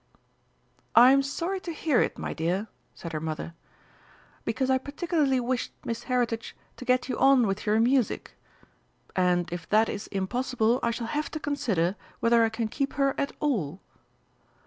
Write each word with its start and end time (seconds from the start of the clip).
"I'm 0.95 1.21
sorry 1.21 1.59
to 1.59 1.71
hear 1.71 2.01
it, 2.01 2.17
my 2.17 2.33
dear," 2.33 2.65
said 2.95 3.13
her 3.13 3.19
Mother, 3.19 3.53
"because 4.45 4.67
I 4.71 4.79
particularly 4.79 5.39
wished 5.39 5.73
Miss 5.85 6.05
Heritage 6.05 6.55
to 6.77 6.85
get 6.85 7.07
you 7.07 7.19
on 7.19 7.45
with 7.45 7.67
your 7.67 7.79
music; 7.79 8.31
and, 9.15 9.47
if 9.53 9.69
that 9.69 9.89
is 9.89 10.07
impossible, 10.07 10.79
I 10.81 10.89
shall 10.89 11.05
have 11.05 11.29
to 11.29 11.39
consider 11.39 11.95
whether 12.19 12.43
I 12.43 12.49
can 12.49 12.67
keep 12.67 12.93
her 12.93 13.13
at 13.15 13.31
all." 13.39 13.79